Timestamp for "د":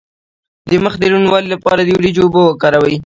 0.69-0.71, 0.99-1.03, 1.83-1.89